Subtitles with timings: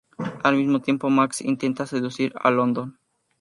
[0.41, 2.97] Al mismo tiempo, Max intenta seducir a London.